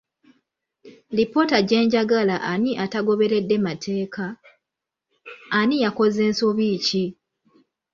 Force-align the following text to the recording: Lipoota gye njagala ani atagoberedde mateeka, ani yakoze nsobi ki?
Lipoota 1.15 1.57
gye 1.67 1.79
njagala 1.85 2.35
ani 2.51 2.71
atagoberedde 2.83 3.55
mateeka, 3.67 4.25
ani 5.59 5.75
yakoze 5.83 6.23
nsobi 6.31 6.67
ki? 6.85 7.03